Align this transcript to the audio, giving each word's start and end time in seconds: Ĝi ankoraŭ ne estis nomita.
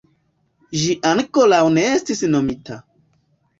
Ĝi 0.83 0.95
ankoraŭ 1.09 1.61
ne 1.77 1.85
estis 1.99 2.25
nomita. 2.35 2.83